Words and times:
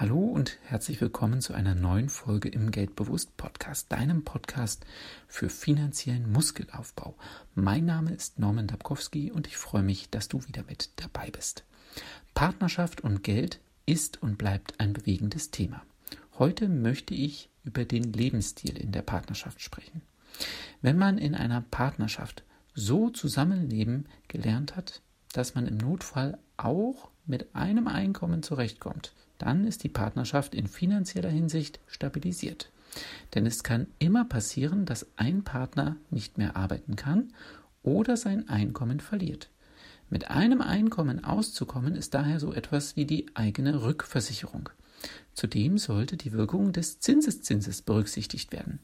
Hallo 0.00 0.20
und 0.20 0.58
herzlich 0.62 1.00
willkommen 1.00 1.40
zu 1.40 1.54
einer 1.54 1.74
neuen 1.74 2.08
Folge 2.08 2.48
im 2.48 2.70
Geldbewusst 2.70 3.36
Podcast, 3.36 3.90
deinem 3.90 4.22
Podcast 4.22 4.86
für 5.26 5.50
finanziellen 5.50 6.30
Muskelaufbau. 6.30 7.16
Mein 7.56 7.86
Name 7.86 8.12
ist 8.12 8.38
Norman 8.38 8.68
Dabkowski 8.68 9.32
und 9.32 9.48
ich 9.48 9.56
freue 9.56 9.82
mich, 9.82 10.08
dass 10.08 10.28
du 10.28 10.46
wieder 10.46 10.62
mit 10.68 10.90
dabei 10.94 11.32
bist. 11.32 11.64
Partnerschaft 12.32 13.00
und 13.00 13.24
Geld 13.24 13.58
ist 13.86 14.22
und 14.22 14.38
bleibt 14.38 14.78
ein 14.78 14.92
bewegendes 14.92 15.50
Thema. 15.50 15.82
Heute 16.38 16.68
möchte 16.68 17.14
ich 17.14 17.50
über 17.64 17.84
den 17.84 18.12
Lebensstil 18.12 18.78
in 18.78 18.92
der 18.92 19.02
Partnerschaft 19.02 19.60
sprechen. 19.60 20.02
Wenn 20.80 20.96
man 20.96 21.18
in 21.18 21.34
einer 21.34 21.62
Partnerschaft 21.72 22.44
so 22.72 23.10
zusammenleben 23.10 24.06
gelernt 24.28 24.76
hat, 24.76 25.02
dass 25.32 25.56
man 25.56 25.66
im 25.66 25.76
Notfall 25.76 26.38
auch 26.56 27.10
mit 27.26 27.52
einem 27.56 27.88
Einkommen 27.88 28.44
zurechtkommt, 28.44 29.12
dann 29.38 29.66
ist 29.66 29.84
die 29.84 29.88
Partnerschaft 29.88 30.54
in 30.54 30.66
finanzieller 30.66 31.30
Hinsicht 31.30 31.80
stabilisiert. 31.86 32.70
Denn 33.34 33.46
es 33.46 33.62
kann 33.62 33.86
immer 33.98 34.24
passieren, 34.24 34.86
dass 34.86 35.06
ein 35.16 35.44
Partner 35.44 35.96
nicht 36.10 36.38
mehr 36.38 36.56
arbeiten 36.56 36.96
kann 36.96 37.32
oder 37.82 38.16
sein 38.16 38.48
Einkommen 38.48 39.00
verliert. 39.00 39.50
Mit 40.10 40.30
einem 40.30 40.62
Einkommen 40.62 41.24
auszukommen 41.24 41.94
ist 41.94 42.14
daher 42.14 42.40
so 42.40 42.52
etwas 42.52 42.96
wie 42.96 43.04
die 43.04 43.26
eigene 43.34 43.82
Rückversicherung. 43.82 44.70
Zudem 45.34 45.78
sollte 45.78 46.16
die 46.16 46.32
Wirkung 46.32 46.72
des 46.72 46.98
Zinseszinses 46.98 47.82
berücksichtigt 47.82 48.50
werden. 48.52 48.80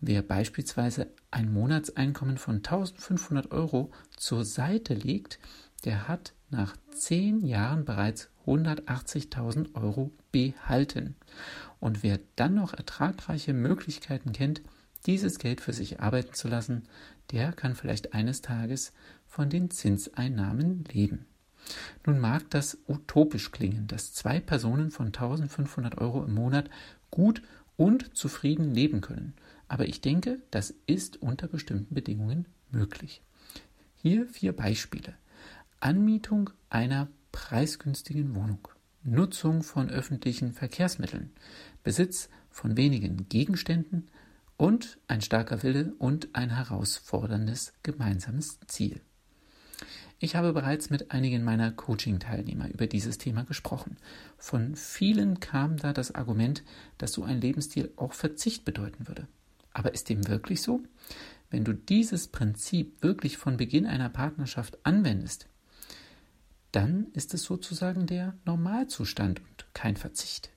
Wer 0.00 0.22
beispielsweise 0.22 1.08
ein 1.30 1.52
Monatseinkommen 1.52 2.38
von 2.38 2.56
1500 2.56 3.50
Euro 3.50 3.90
zur 4.16 4.44
Seite 4.44 4.94
legt, 4.94 5.38
der 5.84 6.08
hat 6.08 6.32
nach 6.50 6.76
zehn 6.90 7.44
Jahren 7.44 7.84
bereits 7.84 8.28
180.000 8.46 9.74
Euro 9.74 10.10
behalten. 10.30 11.16
Und 11.80 12.02
wer 12.02 12.20
dann 12.36 12.54
noch 12.54 12.74
ertragreiche 12.74 13.52
Möglichkeiten 13.52 14.32
kennt, 14.32 14.62
dieses 15.06 15.38
Geld 15.38 15.60
für 15.60 15.72
sich 15.72 16.00
arbeiten 16.00 16.34
zu 16.34 16.48
lassen, 16.48 16.84
der 17.30 17.52
kann 17.52 17.74
vielleicht 17.74 18.14
eines 18.14 18.42
Tages 18.42 18.92
von 19.26 19.50
den 19.50 19.70
Zinseinnahmen 19.70 20.84
leben. 20.92 21.26
Nun 22.06 22.18
mag 22.18 22.50
das 22.50 22.78
utopisch 22.88 23.52
klingen, 23.52 23.86
dass 23.86 24.12
zwei 24.12 24.40
Personen 24.40 24.90
von 24.90 25.06
1500 25.06 25.98
Euro 25.98 26.24
im 26.24 26.34
Monat 26.34 26.68
gut 27.10 27.42
und 27.76 28.16
zufrieden 28.16 28.74
leben 28.74 29.00
können. 29.00 29.34
Aber 29.68 29.86
ich 29.86 30.00
denke, 30.00 30.40
das 30.50 30.74
ist 30.86 31.22
unter 31.22 31.48
bestimmten 31.48 31.94
Bedingungen 31.94 32.46
möglich. 32.70 33.22
Hier 33.96 34.26
vier 34.26 34.52
Beispiele. 34.52 35.14
Anmietung 35.82 36.50
einer 36.70 37.08
preisgünstigen 37.32 38.36
Wohnung, 38.36 38.68
Nutzung 39.02 39.64
von 39.64 39.90
öffentlichen 39.90 40.52
Verkehrsmitteln, 40.52 41.32
Besitz 41.82 42.28
von 42.50 42.76
wenigen 42.76 43.28
Gegenständen 43.28 44.08
und 44.56 44.98
ein 45.08 45.22
starker 45.22 45.64
Wille 45.64 45.92
und 45.98 46.36
ein 46.36 46.50
herausforderndes 46.50 47.72
gemeinsames 47.82 48.60
Ziel. 48.68 49.00
Ich 50.20 50.36
habe 50.36 50.52
bereits 50.52 50.88
mit 50.88 51.10
einigen 51.10 51.42
meiner 51.42 51.72
Coaching-Teilnehmer 51.72 52.68
über 52.68 52.86
dieses 52.86 53.18
Thema 53.18 53.42
gesprochen. 53.42 53.96
Von 54.38 54.76
vielen 54.76 55.40
kam 55.40 55.78
da 55.78 55.92
das 55.92 56.14
Argument, 56.14 56.62
dass 56.98 57.12
so 57.12 57.24
ein 57.24 57.40
Lebensstil 57.40 57.92
auch 57.96 58.12
Verzicht 58.12 58.64
bedeuten 58.64 59.08
würde. 59.08 59.26
Aber 59.72 59.94
ist 59.94 60.08
dem 60.10 60.28
wirklich 60.28 60.62
so? 60.62 60.80
Wenn 61.50 61.64
du 61.64 61.72
dieses 61.72 62.28
Prinzip 62.28 63.02
wirklich 63.02 63.36
von 63.36 63.56
Beginn 63.56 63.86
einer 63.86 64.10
Partnerschaft 64.10 64.78
anwendest, 64.84 65.48
dann 66.72 67.06
ist 67.12 67.34
es 67.34 67.44
sozusagen 67.44 68.06
der 68.06 68.34
Normalzustand 68.44 69.40
und 69.40 69.66
kein 69.74 69.96
Verzicht. 69.96 70.50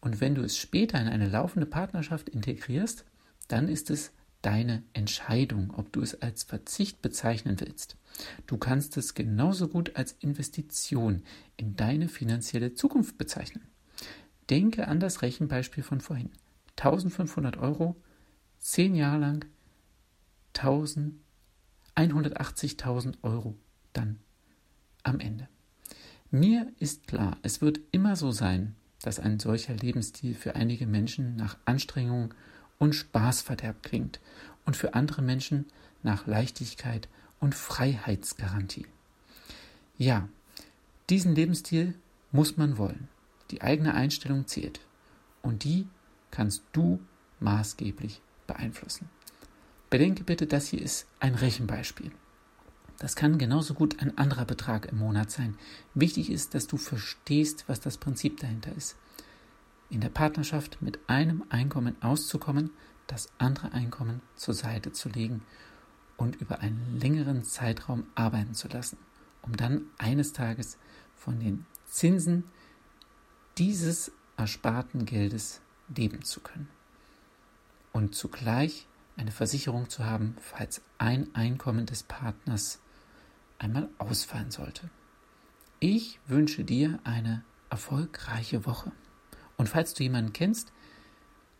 Und 0.00 0.20
wenn 0.20 0.34
du 0.34 0.42
es 0.42 0.56
später 0.56 1.00
in 1.00 1.08
eine 1.08 1.28
laufende 1.28 1.66
Partnerschaft 1.66 2.28
integrierst, 2.28 3.04
dann 3.48 3.68
ist 3.68 3.90
es 3.90 4.12
deine 4.42 4.82
Entscheidung, 4.92 5.72
ob 5.74 5.90
du 5.92 6.02
es 6.02 6.20
als 6.20 6.42
Verzicht 6.42 7.00
bezeichnen 7.00 7.58
willst. 7.60 7.96
Du 8.46 8.58
kannst 8.58 8.98
es 8.98 9.14
genauso 9.14 9.68
gut 9.68 9.96
als 9.96 10.12
Investition 10.20 11.22
in 11.56 11.76
deine 11.76 12.08
finanzielle 12.08 12.74
Zukunft 12.74 13.16
bezeichnen. 13.16 13.66
Denke 14.50 14.88
an 14.88 15.00
das 15.00 15.22
Rechenbeispiel 15.22 15.82
von 15.82 16.02
vorhin. 16.02 16.30
1500 16.76 17.56
Euro, 17.56 17.96
10 18.58 18.94
Jahre 18.94 19.18
lang, 19.18 19.46
180.000 20.54 23.14
Euro 23.22 23.56
dann 23.92 24.20
am 25.02 25.20
Ende. 25.20 25.48
Mir 26.34 26.72
ist 26.80 27.06
klar, 27.06 27.36
es 27.42 27.60
wird 27.60 27.78
immer 27.92 28.16
so 28.16 28.32
sein, 28.32 28.74
dass 29.02 29.20
ein 29.20 29.38
solcher 29.38 29.72
Lebensstil 29.72 30.34
für 30.34 30.56
einige 30.56 30.84
Menschen 30.84 31.36
nach 31.36 31.56
Anstrengung 31.64 32.34
und 32.76 32.92
Spaßverderb 32.92 33.84
klingt 33.84 34.18
und 34.66 34.76
für 34.76 34.94
andere 34.94 35.22
Menschen 35.22 35.66
nach 36.02 36.26
Leichtigkeit 36.26 37.08
und 37.38 37.54
Freiheitsgarantie. 37.54 38.86
Ja, 39.96 40.28
diesen 41.08 41.36
Lebensstil 41.36 41.94
muss 42.32 42.56
man 42.56 42.78
wollen. 42.78 43.06
Die 43.52 43.62
eigene 43.62 43.94
Einstellung 43.94 44.48
zählt. 44.48 44.80
Und 45.40 45.62
die 45.62 45.86
kannst 46.32 46.64
du 46.72 46.98
maßgeblich 47.38 48.20
beeinflussen. 48.48 49.08
Bedenke 49.88 50.24
bitte, 50.24 50.48
das 50.48 50.66
hier 50.66 50.82
ist 50.82 51.06
ein 51.20 51.36
Rechenbeispiel. 51.36 52.10
Das 52.98 53.16
kann 53.16 53.38
genauso 53.38 53.74
gut 53.74 54.00
ein 54.00 54.16
anderer 54.18 54.44
Betrag 54.44 54.86
im 54.86 54.98
Monat 54.98 55.30
sein. 55.30 55.56
Wichtig 55.94 56.30
ist, 56.30 56.54
dass 56.54 56.66
du 56.66 56.76
verstehst, 56.76 57.64
was 57.66 57.80
das 57.80 57.98
Prinzip 57.98 58.40
dahinter 58.40 58.74
ist. 58.74 58.96
In 59.90 60.00
der 60.00 60.08
Partnerschaft 60.08 60.80
mit 60.80 60.98
einem 61.08 61.44
Einkommen 61.50 61.96
auszukommen, 62.02 62.70
das 63.06 63.28
andere 63.38 63.72
Einkommen 63.72 64.22
zur 64.36 64.54
Seite 64.54 64.92
zu 64.92 65.08
legen 65.08 65.42
und 66.16 66.36
über 66.36 66.60
einen 66.60 66.98
längeren 67.00 67.44
Zeitraum 67.44 68.06
arbeiten 68.14 68.54
zu 68.54 68.68
lassen, 68.68 68.96
um 69.42 69.56
dann 69.56 69.82
eines 69.98 70.32
Tages 70.32 70.78
von 71.14 71.40
den 71.40 71.66
Zinsen 71.86 72.44
dieses 73.58 74.12
ersparten 74.36 75.04
Geldes 75.04 75.60
leben 75.94 76.22
zu 76.22 76.40
können. 76.40 76.68
Und 77.92 78.14
zugleich 78.14 78.88
eine 79.16 79.30
Versicherung 79.30 79.88
zu 79.88 80.04
haben, 80.04 80.36
falls 80.40 80.82
ein 80.98 81.34
Einkommen 81.34 81.86
des 81.86 82.02
Partners 82.02 82.80
einmal 83.58 83.88
ausfallen 83.98 84.50
sollte. 84.50 84.90
Ich 85.80 86.18
wünsche 86.26 86.64
dir 86.64 86.98
eine 87.04 87.44
erfolgreiche 87.70 88.66
Woche. 88.66 88.92
Und 89.56 89.68
falls 89.68 89.94
du 89.94 90.02
jemanden 90.02 90.32
kennst, 90.32 90.72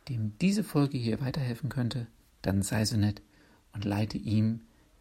dem 0.08 0.36
diese 0.40 0.64
Folge 0.64 0.98
hier 0.98 1.20
weiterhelfen 1.20 1.68
könnte, 1.68 2.06
dann 2.42 2.62
sei 2.62 2.84
so 2.84 2.96
nett 2.96 3.22
und 3.72 3.84
leite 3.84 4.18
ihm 4.18 4.60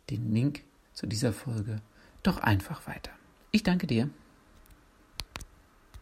den 0.10 0.34
Link 0.34 0.64
zu 0.94 1.08
dieser 1.08 1.34
Folge 1.34 1.82
doch 2.22 2.38
einfach 2.40 2.88
weiter. 2.88 3.12
Ich 3.52 3.64
danke 3.64 3.88
dir. 3.88 4.10